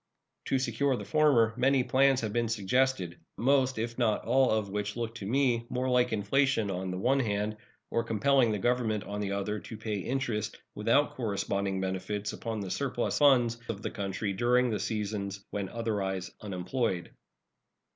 [0.45, 4.97] To secure the former many plans have been suggested, most, if not all, of which
[4.97, 7.57] look to me more like inflation on the one hand,
[7.91, 12.71] or compelling the Government, on the other, to pay interest, without corresponding benefits, upon the
[12.71, 17.11] surplus funds of the country during the seasons when otherwise unemployed.